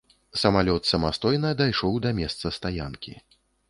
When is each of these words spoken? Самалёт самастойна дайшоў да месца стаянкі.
Самалёт 0.43 0.89
самастойна 0.93 1.53
дайшоў 1.61 2.03
да 2.09 2.17
месца 2.23 2.57
стаянкі. 2.61 3.21